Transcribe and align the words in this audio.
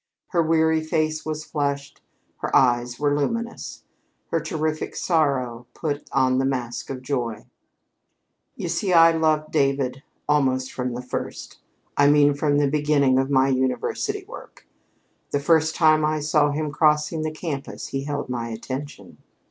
Her 0.29 0.41
weary 0.41 0.81
face 0.83 1.27
was 1.27 1.43
flushed; 1.45 2.01
her 2.37 2.55
eyes 2.55 2.99
were 2.99 3.15
luminous. 3.15 3.83
Her 4.31 4.39
terrific 4.39 4.95
sorrow 4.95 5.67
put 5.75 6.09
on 6.11 6.39
the 6.39 6.43
mask 6.45 6.89
of 6.89 7.03
joy. 7.03 7.45
"You 8.55 8.67
see, 8.67 8.93
I 8.93 9.11
loved 9.11 9.51
David 9.51 10.01
almost 10.27 10.73
from 10.73 10.95
the 10.95 11.03
first 11.03 11.59
I 11.97 12.07
mean 12.09 12.33
from 12.33 12.57
the 12.57 12.67
beginning 12.67 13.19
of 13.19 13.29
my 13.29 13.49
University 13.49 14.25
work. 14.27 14.67
The 15.29 15.39
first 15.39 15.75
time 15.75 16.03
I 16.03 16.19
saw 16.19 16.49
him 16.49 16.71
crossing 16.71 17.21
the 17.21 17.29
campus 17.29 17.89
he 17.89 18.05
held 18.05 18.27
my 18.27 18.49
attention. 18.49 19.19